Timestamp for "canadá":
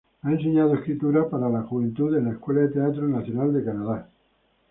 3.63-4.09